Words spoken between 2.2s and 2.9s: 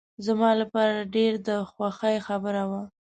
خبره وه.